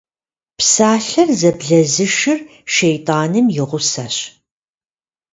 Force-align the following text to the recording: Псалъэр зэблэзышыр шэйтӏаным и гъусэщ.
Псалъэр 0.57 1.29
зэблэзышыр 1.39 2.39
шэйтӏаным 2.73 3.47
и 3.59 3.61
гъусэщ. 3.69 4.15